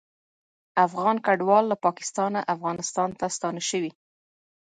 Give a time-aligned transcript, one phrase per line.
[0.85, 3.91] افغان کډوال له پاکستانه افغانستان ته ستانه شوي